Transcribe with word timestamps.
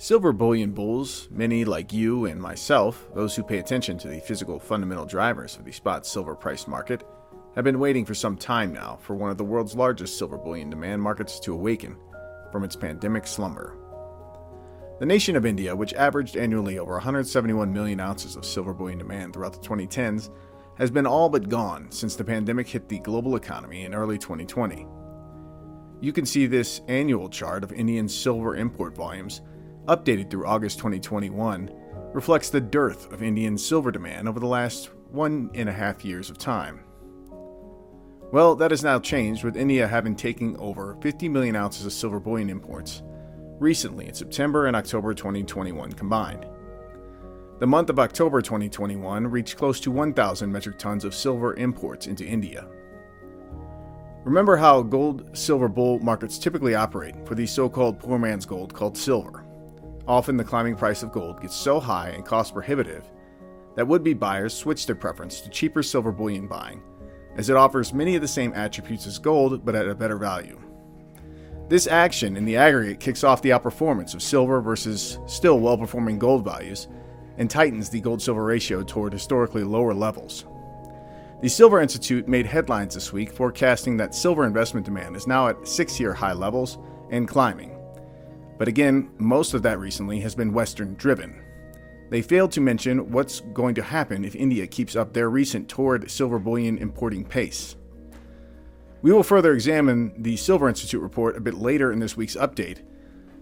Silver 0.00 0.32
bullion 0.32 0.72
bulls, 0.72 1.28
many 1.30 1.62
like 1.62 1.92
you 1.92 2.24
and 2.24 2.40
myself, 2.40 3.06
those 3.14 3.36
who 3.36 3.42
pay 3.42 3.58
attention 3.58 3.98
to 3.98 4.08
the 4.08 4.18
physical 4.20 4.58
fundamental 4.58 5.04
drivers 5.04 5.58
of 5.58 5.66
the 5.66 5.72
spot 5.72 6.06
silver 6.06 6.34
price 6.34 6.66
market, 6.66 7.04
have 7.54 7.64
been 7.64 7.78
waiting 7.78 8.06
for 8.06 8.14
some 8.14 8.34
time 8.34 8.72
now 8.72 8.98
for 9.02 9.14
one 9.14 9.28
of 9.28 9.36
the 9.36 9.44
world's 9.44 9.74
largest 9.74 10.16
silver 10.16 10.38
bullion 10.38 10.70
demand 10.70 11.02
markets 11.02 11.38
to 11.38 11.52
awaken 11.52 11.98
from 12.50 12.64
its 12.64 12.74
pandemic 12.74 13.26
slumber. 13.26 13.76
The 15.00 15.04
nation 15.04 15.36
of 15.36 15.44
India, 15.44 15.76
which 15.76 15.92
averaged 15.92 16.34
annually 16.34 16.78
over 16.78 16.94
171 16.94 17.70
million 17.70 18.00
ounces 18.00 18.36
of 18.36 18.46
silver 18.46 18.72
bullion 18.72 19.00
demand 19.00 19.34
throughout 19.34 19.52
the 19.52 19.68
2010s, 19.68 20.30
has 20.78 20.90
been 20.90 21.06
all 21.06 21.28
but 21.28 21.50
gone 21.50 21.90
since 21.90 22.16
the 22.16 22.24
pandemic 22.24 22.66
hit 22.66 22.88
the 22.88 23.00
global 23.00 23.36
economy 23.36 23.84
in 23.84 23.94
early 23.94 24.16
2020. 24.16 24.86
You 26.00 26.14
can 26.14 26.24
see 26.24 26.46
this 26.46 26.80
annual 26.88 27.28
chart 27.28 27.62
of 27.62 27.72
Indian 27.74 28.08
silver 28.08 28.56
import 28.56 28.96
volumes 28.96 29.42
updated 29.86 30.30
through 30.30 30.46
August 30.46 30.78
2021, 30.78 31.70
reflects 32.12 32.50
the 32.50 32.60
dearth 32.60 33.12
of 33.12 33.22
Indian 33.22 33.56
silver 33.56 33.90
demand 33.90 34.28
over 34.28 34.40
the 34.40 34.46
last 34.46 34.90
one 35.10 35.50
and 35.54 35.68
a 35.68 35.72
half 35.72 36.04
years 36.04 36.30
of 36.30 36.38
time. 36.38 36.80
Well, 38.32 38.54
that 38.56 38.70
has 38.70 38.84
now 38.84 39.00
changed, 39.00 39.42
with 39.42 39.56
India 39.56 39.88
having 39.88 40.14
taken 40.14 40.56
over 40.58 40.96
50 41.02 41.28
million 41.28 41.56
ounces 41.56 41.86
of 41.86 41.92
silver 41.92 42.20
bullion 42.20 42.48
imports 42.48 43.02
recently 43.58 44.06
in 44.06 44.14
September 44.14 44.66
and 44.66 44.76
October 44.76 45.12
2021 45.14 45.92
combined. 45.92 46.46
The 47.58 47.66
month 47.66 47.90
of 47.90 47.98
October 47.98 48.40
2021 48.40 49.26
reached 49.26 49.56
close 49.58 49.80
to 49.80 49.90
1,000 49.90 50.50
metric 50.50 50.78
tons 50.78 51.04
of 51.04 51.14
silver 51.14 51.54
imports 51.54 52.06
into 52.06 52.24
India. 52.24 52.66
Remember 54.24 54.56
how 54.56 54.82
gold 54.82 55.36
silver 55.36 55.68
bull 55.68 55.98
markets 55.98 56.38
typically 56.38 56.74
operate 56.74 57.14
for 57.26 57.34
the 57.34 57.46
so 57.46 57.68
called 57.68 57.98
poor 57.98 58.18
man's 58.18 58.46
gold 58.46 58.72
called 58.72 58.96
silver. 58.96 59.39
Often 60.10 60.38
the 60.38 60.44
climbing 60.44 60.74
price 60.74 61.04
of 61.04 61.12
gold 61.12 61.40
gets 61.40 61.54
so 61.54 61.78
high 61.78 62.08
and 62.08 62.24
cost 62.24 62.52
prohibitive 62.52 63.04
that 63.76 63.86
would 63.86 64.02
be 64.02 64.12
buyers 64.12 64.52
switch 64.52 64.84
their 64.84 64.96
preference 64.96 65.40
to 65.40 65.48
cheaper 65.50 65.84
silver 65.84 66.10
bullion 66.10 66.48
buying, 66.48 66.82
as 67.36 67.48
it 67.48 67.56
offers 67.56 67.94
many 67.94 68.16
of 68.16 68.20
the 68.20 68.26
same 68.26 68.52
attributes 68.54 69.06
as 69.06 69.20
gold 69.20 69.64
but 69.64 69.76
at 69.76 69.86
a 69.86 69.94
better 69.94 70.18
value. 70.18 70.60
This 71.68 71.86
action 71.86 72.36
in 72.36 72.44
the 72.44 72.56
aggregate 72.56 72.98
kicks 72.98 73.22
off 73.22 73.40
the 73.40 73.50
outperformance 73.50 74.12
of 74.12 74.20
silver 74.20 74.60
versus 74.60 75.20
still 75.26 75.60
well 75.60 75.78
performing 75.78 76.18
gold 76.18 76.44
values 76.44 76.88
and 77.38 77.48
tightens 77.48 77.88
the 77.88 78.00
gold 78.00 78.20
silver 78.20 78.42
ratio 78.42 78.82
toward 78.82 79.12
historically 79.12 79.62
lower 79.62 79.94
levels. 79.94 80.44
The 81.40 81.48
Silver 81.48 81.80
Institute 81.80 82.26
made 82.26 82.46
headlines 82.46 82.94
this 82.94 83.12
week 83.12 83.30
forecasting 83.30 83.96
that 83.98 84.16
silver 84.16 84.44
investment 84.44 84.84
demand 84.86 85.14
is 85.14 85.28
now 85.28 85.46
at 85.46 85.68
six 85.68 86.00
year 86.00 86.12
high 86.12 86.32
levels 86.32 86.78
and 87.10 87.28
climbing, 87.28 87.79
but 88.60 88.68
again, 88.68 89.08
most 89.16 89.54
of 89.54 89.62
that 89.62 89.78
recently 89.78 90.20
has 90.20 90.34
been 90.34 90.52
Western 90.52 90.92
driven. 90.96 91.42
They 92.10 92.20
failed 92.20 92.52
to 92.52 92.60
mention 92.60 93.10
what's 93.10 93.40
going 93.40 93.74
to 93.76 93.82
happen 93.82 94.22
if 94.22 94.36
India 94.36 94.66
keeps 94.66 94.96
up 94.96 95.14
their 95.14 95.30
recent 95.30 95.66
torrid 95.66 96.10
silver 96.10 96.38
bullion 96.38 96.76
importing 96.76 97.24
pace. 97.24 97.76
We 99.00 99.14
will 99.14 99.22
further 99.22 99.54
examine 99.54 100.12
the 100.22 100.36
Silver 100.36 100.68
Institute 100.68 101.00
report 101.00 101.38
a 101.38 101.40
bit 101.40 101.54
later 101.54 101.90
in 101.90 102.00
this 102.00 102.18
week's 102.18 102.36
update, 102.36 102.82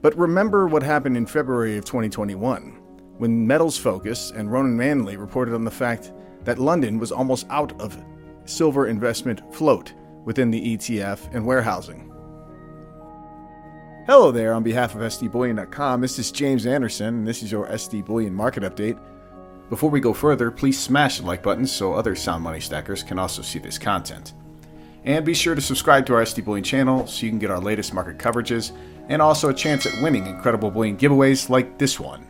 but 0.03 0.17
remember 0.17 0.69
what 0.69 0.85
happened 0.85 1.17
in 1.17 1.27
February 1.27 1.77
of 1.77 1.85
2021 1.85 2.81
when 3.19 3.45
Metals 3.45 3.77
Focus 3.77 4.31
and 4.31 4.53
Ronan 4.53 4.77
Manly 4.77 5.17
reported 5.17 5.53
on 5.53 5.65
the 5.65 5.71
fact 5.73 6.13
that 6.45 6.61
London 6.61 6.97
was 6.97 7.11
almost 7.11 7.45
out 7.51 7.73
of 7.81 8.01
silver 8.45 8.87
investment 8.87 9.43
float 9.53 9.95
within 10.25 10.53
the 10.53 10.77
ETF 10.77 11.35
and 11.35 11.45
warehousing. 11.45 12.08
Hello 14.09 14.31
there, 14.31 14.55
on 14.55 14.63
behalf 14.63 14.95
of 14.95 15.03
SDBullion.com, 15.03 16.01
this 16.01 16.19
is 16.19 16.33
James 16.33 16.65
Anderson, 16.65 17.09
and 17.09 17.29
this 17.29 17.43
is 17.43 17.53
your 17.53 17.67
SD 17.67 18.07
Bullion 18.07 18.33
Market 18.33 18.63
Update. 18.63 18.99
Before 19.69 19.91
we 19.91 20.01
go 20.01 20.15
further, 20.15 20.51
please 20.51 20.81
smash 20.81 21.19
the 21.19 21.27
like 21.27 21.43
button 21.43 21.67
so 21.67 21.93
other 21.93 22.17
sound 22.17 22.43
money 22.43 22.59
stackers 22.59 23.03
can 23.03 23.19
also 23.19 23.43
see 23.43 23.59
this 23.59 23.77
content. 23.77 24.33
And 25.05 25.27
be 25.27 25.35
sure 25.35 25.55
to 25.55 25.61
subscribe 25.61 26.07
to 26.07 26.15
our 26.15 26.23
SD 26.23 26.43
Bullion 26.43 26.65
channel 26.65 27.07
so 27.07 27.27
you 27.27 27.31
can 27.31 27.39
get 27.39 27.51
our 27.51 27.61
latest 27.61 27.93
market 27.93 28.17
coverages 28.17 28.75
and 29.11 29.21
also 29.21 29.51
a 29.51 29.55
chance 29.55 29.85
at 29.85 30.03
winning 30.03 30.27
incredible 30.27 30.71
bullion 30.71 30.97
giveaways 30.97 31.51
like 31.51 31.77
this 31.77 32.01
one. 32.01 32.27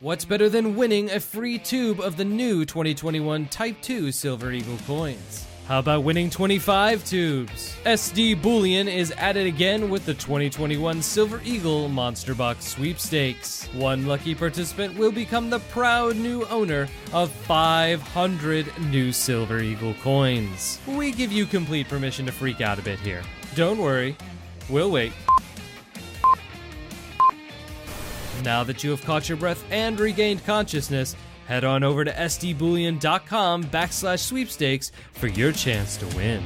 What's 0.00 0.24
better 0.24 0.48
than 0.48 0.74
winning 0.74 1.12
a 1.12 1.20
free 1.20 1.60
tube 1.60 2.00
of 2.00 2.16
the 2.16 2.24
new 2.24 2.64
2021 2.64 3.46
Type 3.46 3.80
2 3.82 4.10
Silver 4.10 4.50
Eagle 4.50 4.78
coins? 4.78 5.46
How 5.70 5.78
about 5.78 6.02
winning 6.02 6.30
25 6.30 7.04
tubes? 7.04 7.76
SD 7.84 8.42
Bullion 8.42 8.88
is 8.88 9.12
at 9.12 9.36
it 9.36 9.46
again 9.46 9.88
with 9.88 10.04
the 10.04 10.14
2021 10.14 11.00
Silver 11.00 11.40
Eagle 11.44 11.88
Monster 11.88 12.34
Box 12.34 12.64
Sweepstakes. 12.64 13.66
One 13.74 14.04
lucky 14.04 14.34
participant 14.34 14.98
will 14.98 15.12
become 15.12 15.48
the 15.48 15.60
proud 15.60 16.16
new 16.16 16.44
owner 16.46 16.88
of 17.12 17.30
500 17.30 18.66
new 18.90 19.12
Silver 19.12 19.60
Eagle 19.60 19.94
coins. 20.02 20.80
We 20.88 21.12
give 21.12 21.30
you 21.30 21.46
complete 21.46 21.88
permission 21.88 22.26
to 22.26 22.32
freak 22.32 22.60
out 22.60 22.80
a 22.80 22.82
bit 22.82 22.98
here. 22.98 23.22
Don't 23.54 23.78
worry, 23.78 24.16
we'll 24.68 24.90
wait. 24.90 25.12
Now 28.42 28.64
that 28.64 28.82
you 28.82 28.90
have 28.90 29.04
caught 29.04 29.28
your 29.28 29.38
breath 29.38 29.64
and 29.70 30.00
regained 30.00 30.44
consciousness, 30.44 31.14
Head 31.50 31.64
on 31.64 31.82
over 31.82 32.04
to 32.04 32.12
sdbullion.com 32.12 33.64
backslash 33.64 34.20
sweepstakes 34.20 34.92
for 35.10 35.26
your 35.26 35.50
chance 35.50 35.96
to 35.96 36.06
win. 36.16 36.44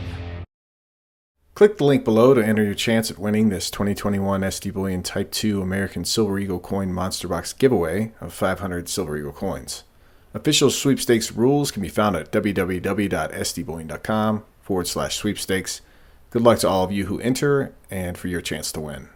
Click 1.52 1.76
the 1.76 1.84
link 1.84 2.06
below 2.06 2.32
to 2.32 2.42
enter 2.42 2.64
your 2.64 2.72
chance 2.72 3.10
at 3.10 3.18
winning 3.18 3.50
this 3.50 3.70
2021 3.70 4.40
SD 4.40 4.72
Bullion 4.72 5.02
Type 5.02 5.30
2 5.30 5.60
American 5.60 6.06
Silver 6.06 6.38
Eagle 6.38 6.58
Coin 6.58 6.90
Monster 6.90 7.28
Box 7.28 7.52
giveaway 7.52 8.12
of 8.22 8.32
500 8.32 8.88
Silver 8.88 9.18
Eagle 9.18 9.32
coins. 9.32 9.84
Official 10.32 10.70
sweepstakes 10.70 11.32
rules 11.32 11.70
can 11.70 11.82
be 11.82 11.90
found 11.90 12.16
at 12.16 12.32
www.sdbullion.com 12.32 14.44
forward 14.62 14.86
slash 14.86 15.16
sweepstakes. 15.16 15.82
Good 16.30 16.40
luck 16.40 16.60
to 16.60 16.68
all 16.68 16.82
of 16.82 16.92
you 16.92 17.04
who 17.04 17.20
enter 17.20 17.74
and 17.90 18.16
for 18.16 18.28
your 18.28 18.40
chance 18.40 18.72
to 18.72 18.80
win. 18.80 19.10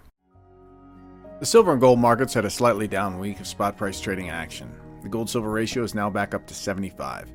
The 1.40 1.46
silver 1.46 1.72
and 1.72 1.80
gold 1.80 1.98
markets 1.98 2.34
had 2.34 2.44
a 2.44 2.50
slightly 2.50 2.88
down 2.88 3.18
week 3.18 3.40
of 3.40 3.46
spot 3.46 3.78
price 3.78 4.02
trading 4.02 4.28
action. 4.28 4.70
The 5.08 5.12
gold 5.12 5.30
silver 5.30 5.48
ratio 5.48 5.84
is 5.84 5.94
now 5.94 6.10
back 6.10 6.34
up 6.34 6.46
to 6.48 6.54
75. 6.54 7.32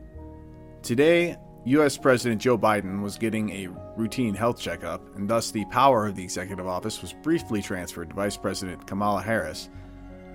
Today, 0.84 1.38
US 1.66 1.98
President 1.98 2.40
Joe 2.40 2.56
Biden 2.56 3.02
was 3.02 3.18
getting 3.18 3.50
a 3.50 3.68
routine 3.98 4.36
health 4.36 4.60
checkup, 4.60 5.02
and 5.16 5.28
thus 5.28 5.50
the 5.50 5.66
power 5.72 6.06
of 6.06 6.16
the 6.16 6.24
executive 6.24 6.68
office 6.68 7.02
was 7.02 7.14
briefly 7.24 7.64
transferred 7.64 8.10
to 8.10 8.16
Vice 8.16 8.38
President 8.38 8.86
Kamala 8.86 9.24
Harris, 9.24 9.72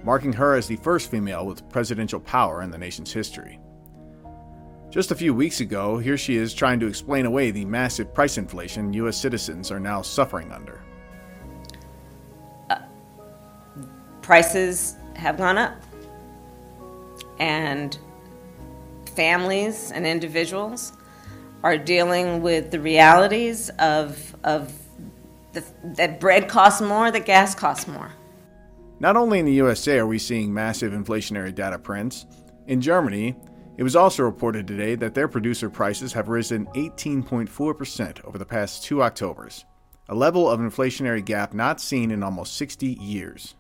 marking 0.03 0.33
her 0.33 0.57
as 0.57 0.67
the 0.67 0.75
first 0.79 1.13
female 1.13 1.47
with 1.47 1.69
presidential 1.69 2.19
power 2.19 2.63
in 2.63 2.73
the 2.73 2.77
nation's 2.77 3.13
history. 3.13 3.61
Just 4.91 5.13
a 5.13 5.15
few 5.15 5.33
weeks 5.33 5.61
ago, 5.61 5.97
here 5.97 6.19
she 6.19 6.35
is 6.35 6.53
trying 6.53 6.81
to 6.81 6.89
explain 6.89 7.25
away 7.25 7.53
the 7.53 7.65
massive 7.65 8.13
price 8.13 8.37
inflation 8.37 8.93
U.S. 8.95 9.17
citizens 9.17 9.71
are 9.71 9.79
now 9.79 10.03
suffering 10.03 10.51
under. 10.51 10.83
Uh, 12.69 12.81
prices 14.23 14.97
have 15.15 15.37
gone 15.37 15.57
up 15.57 15.81
and 17.39 17.99
families 19.15 19.91
and 19.93 20.07
individuals 20.07 20.93
are 21.63 21.77
dealing 21.77 22.41
with 22.41 22.71
the 22.71 22.81
realities 22.81 23.69
of, 23.79 24.37
of 24.45 24.73
the, 25.53 25.65
that 25.83 26.21
bread 26.21 26.49
costs 26.49 26.81
more, 26.81 27.11
that 27.11 27.27
gas 27.27 27.55
costs 27.55 27.89
more. 27.89 28.13
Not 29.01 29.17
only 29.17 29.39
in 29.39 29.47
the 29.47 29.53
USA 29.55 29.99
are 29.99 30.07
we 30.07 30.19
seeing 30.19 30.53
massive 30.53 30.93
inflationary 30.93 31.55
data 31.55 31.79
prints, 31.79 32.27
in 32.67 32.81
Germany, 32.81 33.35
it 33.77 33.83
was 33.83 33.97
also 33.97 34.25
reported 34.25 34.67
today 34.67 34.95
that 34.97 35.15
their 35.15 35.29
producer 35.29 35.71
prices 35.71 36.13
have 36.13 36.29
risen 36.29 36.67
18.4% 36.75 38.25
over 38.25 38.37
the 38.37 38.45
past 38.45 38.85
two 38.85 39.03
Octobers, 39.03 39.65
a 40.09 40.15
level 40.15 40.49
of 40.49 40.61
inflationary 40.61 41.25
gap 41.25 41.55
not 41.55 41.81
seen 41.81 42.11
in 42.11 42.23
almost 42.23 42.57
60 42.57 42.87
years. 42.87 43.55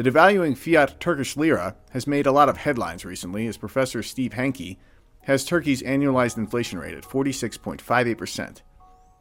The 0.00 0.10
devaluing 0.10 0.56
fiat 0.56 0.98
Turkish 0.98 1.36
lira 1.36 1.76
has 1.90 2.06
made 2.06 2.24
a 2.24 2.32
lot 2.32 2.48
of 2.48 2.56
headlines 2.56 3.04
recently 3.04 3.46
as 3.46 3.58
Professor 3.58 4.02
Steve 4.02 4.32
Hanke 4.32 4.78
has 5.24 5.44
Turkey's 5.44 5.82
annualized 5.82 6.38
inflation 6.38 6.78
rate 6.78 6.94
at 6.94 7.04
46.58%, 7.04 8.62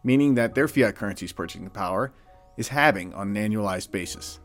meaning 0.06 0.36
that 0.36 0.56
their 0.56 0.70
fiat 0.70 0.96
currency's 0.96 1.34
purchasing 1.34 1.70
power 1.70 2.14
is 2.56 2.70
halving 2.70 3.14
on 3.14 3.36
an 3.36 3.52
annualized 3.52 3.92
basis. 3.92 4.40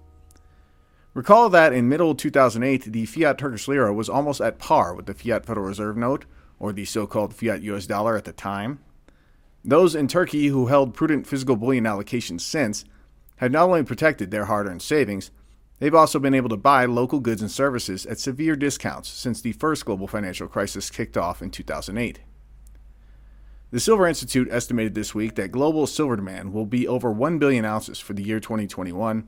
Recall 1.14 1.50
that 1.50 1.72
in 1.72 1.88
middle 1.88 2.16
2008, 2.16 2.90
the 2.92 3.06
fiat 3.06 3.38
Turkish 3.38 3.68
lira 3.68 3.94
was 3.94 4.08
almost 4.08 4.40
at 4.40 4.58
par 4.58 4.92
with 4.92 5.06
the 5.06 5.14
fiat 5.14 5.46
Federal 5.46 5.68
Reserve 5.68 5.96
note, 5.96 6.24
or 6.58 6.72
the 6.72 6.84
so 6.84 7.06
called 7.06 7.32
fiat 7.32 7.62
US 7.62 7.86
dollar 7.86 8.16
at 8.16 8.24
the 8.24 8.32
time. 8.32 8.80
Those 9.64 9.94
in 9.94 10.08
Turkey 10.08 10.48
who 10.48 10.66
held 10.66 10.94
prudent 10.94 11.28
physical 11.28 11.54
bullion 11.54 11.84
allocations 11.84 12.40
since 12.40 12.84
have 13.36 13.52
not 13.52 13.66
only 13.66 13.84
protected 13.84 14.32
their 14.32 14.46
hard 14.46 14.66
earned 14.66 14.82
savings, 14.82 15.30
They've 15.78 15.94
also 15.94 16.18
been 16.18 16.34
able 16.34 16.48
to 16.50 16.56
buy 16.56 16.84
local 16.84 17.20
goods 17.20 17.42
and 17.42 17.50
services 17.50 18.06
at 18.06 18.18
severe 18.18 18.56
discounts 18.56 19.08
since 19.08 19.40
the 19.40 19.52
first 19.52 19.84
global 19.84 20.06
financial 20.06 20.46
crisis 20.46 20.90
kicked 20.90 21.16
off 21.16 21.42
in 21.42 21.50
2008. 21.50 22.20
The 23.70 23.80
Silver 23.80 24.06
Institute 24.06 24.48
estimated 24.52 24.94
this 24.94 25.16
week 25.16 25.34
that 25.34 25.50
global 25.50 25.88
silver 25.88 26.14
demand 26.14 26.52
will 26.52 26.64
be 26.64 26.86
over 26.86 27.10
1 27.10 27.40
billion 27.40 27.64
ounces 27.64 27.98
for 27.98 28.12
the 28.12 28.22
year 28.22 28.38
2021, 28.38 29.26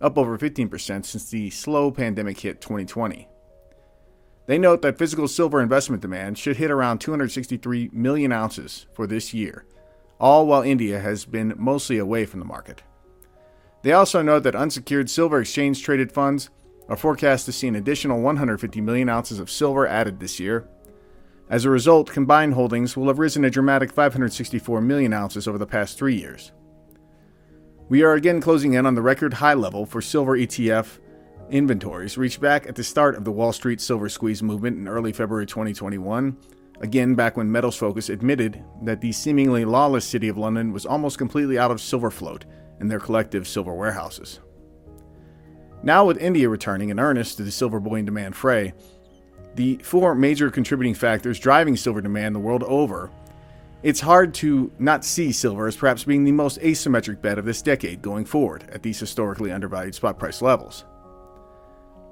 up 0.00 0.18
over 0.18 0.36
15% 0.36 1.04
since 1.04 1.30
the 1.30 1.48
slow 1.50 1.92
pandemic 1.92 2.40
hit 2.40 2.60
2020. 2.60 3.28
They 4.46 4.58
note 4.58 4.82
that 4.82 4.98
physical 4.98 5.28
silver 5.28 5.60
investment 5.62 6.02
demand 6.02 6.38
should 6.38 6.56
hit 6.56 6.72
around 6.72 6.98
263 6.98 7.90
million 7.92 8.32
ounces 8.32 8.86
for 8.92 9.06
this 9.06 9.32
year, 9.32 9.64
all 10.18 10.46
while 10.46 10.62
India 10.62 10.98
has 10.98 11.24
been 11.24 11.54
mostly 11.56 11.96
away 11.98 12.26
from 12.26 12.40
the 12.40 12.46
market. 12.46 12.82
They 13.84 13.92
also 13.92 14.22
note 14.22 14.44
that 14.44 14.56
unsecured 14.56 15.10
silver 15.10 15.40
exchange 15.40 15.82
traded 15.82 16.10
funds 16.10 16.48
are 16.88 16.96
forecast 16.96 17.44
to 17.44 17.52
see 17.52 17.68
an 17.68 17.76
additional 17.76 18.22
150 18.22 18.80
million 18.80 19.10
ounces 19.10 19.38
of 19.38 19.50
silver 19.50 19.86
added 19.86 20.20
this 20.20 20.40
year. 20.40 20.66
As 21.50 21.66
a 21.66 21.70
result, 21.70 22.10
combined 22.10 22.54
holdings 22.54 22.96
will 22.96 23.08
have 23.08 23.18
risen 23.18 23.44
a 23.44 23.50
dramatic 23.50 23.92
564 23.92 24.80
million 24.80 25.12
ounces 25.12 25.46
over 25.46 25.58
the 25.58 25.66
past 25.66 25.98
three 25.98 26.16
years. 26.16 26.52
We 27.90 28.02
are 28.02 28.14
again 28.14 28.40
closing 28.40 28.72
in 28.72 28.86
on 28.86 28.94
the 28.94 29.02
record 29.02 29.34
high 29.34 29.52
level 29.52 29.84
for 29.84 30.00
silver 30.00 30.38
ETF 30.38 30.98
inventories 31.50 32.16
reached 32.16 32.40
back 32.40 32.66
at 32.66 32.76
the 32.76 32.82
start 32.82 33.14
of 33.16 33.24
the 33.26 33.32
Wall 33.32 33.52
Street 33.52 33.82
silver 33.82 34.08
squeeze 34.08 34.42
movement 34.42 34.78
in 34.78 34.88
early 34.88 35.12
February 35.12 35.44
2021, 35.44 36.38
again 36.80 37.14
back 37.14 37.36
when 37.36 37.52
Metals 37.52 37.76
Focus 37.76 38.08
admitted 38.08 38.64
that 38.80 39.02
the 39.02 39.12
seemingly 39.12 39.66
lawless 39.66 40.06
city 40.06 40.28
of 40.28 40.38
London 40.38 40.72
was 40.72 40.86
almost 40.86 41.18
completely 41.18 41.58
out 41.58 41.70
of 41.70 41.82
silver 41.82 42.10
float 42.10 42.46
in 42.80 42.88
their 42.88 43.00
collective 43.00 43.46
silver 43.46 43.74
warehouses. 43.74 44.40
Now, 45.82 46.06
with 46.06 46.16
India 46.18 46.48
returning 46.48 46.88
in 46.88 46.98
earnest 46.98 47.36
to 47.36 47.42
the 47.42 47.50
silver 47.50 47.78
bullion 47.78 48.06
demand 48.06 48.36
fray, 48.36 48.72
the 49.54 49.76
four 49.78 50.14
major 50.14 50.50
contributing 50.50 50.94
factors 50.94 51.38
driving 51.38 51.76
silver 51.76 52.00
demand 52.00 52.34
the 52.34 52.40
world 52.40 52.62
over, 52.64 53.10
it's 53.82 54.00
hard 54.00 54.32
to 54.34 54.72
not 54.78 55.04
see 55.04 55.30
silver 55.30 55.66
as 55.66 55.76
perhaps 55.76 56.04
being 56.04 56.24
the 56.24 56.32
most 56.32 56.58
asymmetric 56.60 57.20
bet 57.20 57.38
of 57.38 57.44
this 57.44 57.60
decade 57.60 58.00
going 58.00 58.24
forward 58.24 58.64
at 58.72 58.82
these 58.82 58.98
historically 58.98 59.52
undervalued 59.52 59.94
spot 59.94 60.18
price 60.18 60.40
levels. 60.40 60.84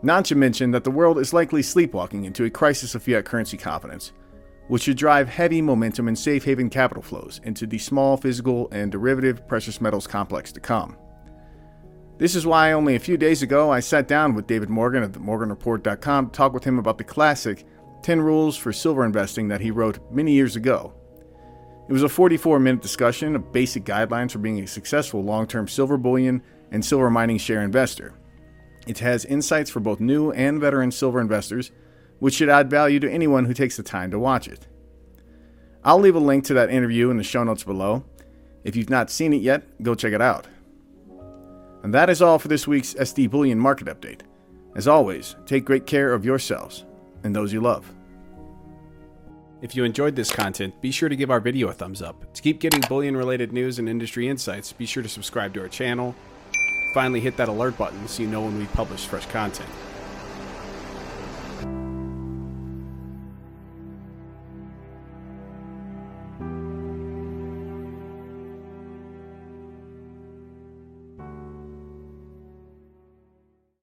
Not 0.03 0.27
to 0.27 0.35
mention 0.35 0.73
that 0.73 0.85
the 0.85 0.91
world 0.91 1.19
is 1.19 1.33
likely 1.33 1.63
sleepwalking 1.63 2.25
into 2.27 2.45
a 2.45 2.51
crisis 2.51 2.95
of 2.95 3.03
fiat 3.03 3.25
currency 3.25 3.57
confidence, 3.57 4.13
which 4.69 4.83
should 4.83 4.97
drive 4.97 5.29
heavy 5.29 5.61
momentum 5.61 6.09
and 6.09 6.19
safe 6.19 6.45
haven 6.45 6.71
capital 6.71 7.03
flows 7.03 7.41
into 7.45 7.67
the 7.67 7.79
small 7.79 8.17
physical 8.17 8.69
and 8.73 8.93
derivative 8.93 9.47
precious 9.47 9.81
metals 9.81 10.07
complex 10.07 10.53
to 10.53 10.61
come. 10.61 10.97
This 12.19 12.37
is 12.37 12.47
why 12.47 12.73
only 12.73 12.95
a 12.95 13.01
few 13.01 13.17
days 13.17 13.43
ago 13.43 13.71
I 13.71 13.81
sat 13.81 14.07
down 14.07 14.35
with 14.35 14.47
David 14.47 14.71
Morgan 14.71 15.03
of 15.03 15.13
morganreport.com 15.13 16.27
to 16.27 16.33
talk 16.33 16.53
with 16.53 16.65
him 16.65 16.79
about 16.79 16.99
the 16.99 17.05
classic 17.05 17.65
10 18.03 18.21
Rules 18.21 18.57
for 18.57 18.73
Silver 18.73 19.05
Investing 19.05 19.49
that 19.49 19.61
he 19.61 19.71
wrote 19.71 19.99
many 20.13 20.33
years 20.33 20.57
ago. 20.57 20.95
It 21.89 21.93
was 21.93 22.03
a 22.05 22.09
44 22.09 22.61
minute 22.61 22.81
discussion 22.81 23.35
of 23.35 23.53
basic 23.53 23.85
guidelines 23.85 24.31
for 24.31 24.39
being 24.39 24.61
a 24.61 24.67
successful 24.67 25.23
long 25.23 25.47
term 25.47 25.67
silver 25.67 25.97
bullion 25.97 26.43
and 26.71 26.85
silver 26.85 27.11
mining 27.11 27.39
share 27.39 27.63
investor. 27.63 28.15
It 28.87 28.99
has 29.01 29.25
insights 29.25 29.71
for 29.71 29.81
both 29.81 30.01
new 30.01 30.33
and 30.33 30.61
veteran 30.61 30.91
silver 30.91 31.21
investors, 31.21 31.71
which 32.23 32.35
should 32.35 32.49
add 32.49 32.71
value 32.71 33.01
to 33.01 33.11
anyone 33.11 33.47
who 33.47 33.53
takes 33.53 33.77
the 33.77 33.83
time 33.83 34.09
to 34.09 34.17
watch 34.17 34.47
it. 34.47 34.69
I'll 35.83 35.99
leave 35.99 36.15
a 36.15 36.21
link 36.21 36.45
to 36.45 36.55
that 36.55 36.71
interview 36.71 37.11
in 37.11 37.17
the 37.17 37.25
show 37.25 37.43
notes 37.43 37.65
below. 37.65 38.05
If 38.63 38.77
you've 38.77 38.89
not 38.89 39.11
seen 39.11 39.33
it 39.33 39.43
yet, 39.43 39.83
go 39.83 39.97
check 39.97 40.13
it 40.13 40.23
out. 40.23 40.47
And 41.83 41.93
that 41.93 42.09
is 42.09 42.23
all 42.23 42.39
for 42.39 42.47
this 42.47 42.69
week's 42.69 42.95
SD 42.95 43.29
Bullion 43.29 43.59
Market 43.59 43.89
Update. 43.89 44.21
As 44.77 44.87
always, 44.87 45.35
take 45.47 45.65
great 45.65 45.85
care 45.85 46.13
of 46.13 46.25
yourselves 46.25 46.85
and 47.25 47.35
those 47.35 47.53
you 47.53 47.61
love. 47.61 47.93
If 49.61 49.75
you 49.75 49.83
enjoyed 49.83 50.15
this 50.15 50.31
content, 50.31 50.81
be 50.81 50.93
sure 50.93 51.09
to 51.09 51.17
give 51.17 51.33
our 51.33 51.41
video 51.41 51.71
a 51.71 51.73
thumbs 51.73 52.03
up. 52.03 52.33
To 52.35 52.41
keep 52.41 52.61
getting 52.61 52.83
bullion 52.83 53.17
related 53.17 53.53
news 53.53 53.81
and 53.81 53.89
industry 53.89 54.29
insights, 54.29 54.73
be 54.73 54.87
sure 54.87 55.03
to 55.03 55.09
subscribe 55.09 55.55
to 55.55 55.61
our 55.61 55.69
channel. 55.69 56.15
Finally, 56.95 57.19
hit 57.19 57.37
that 57.39 57.49
alert 57.49 57.77
button 57.77 58.07
so 58.07 58.23
you 58.23 58.29
know 58.29 58.43
when 58.43 58.57
we 58.61 58.67
publish 58.67 59.07
fresh 59.07 59.27
content. 59.27 59.69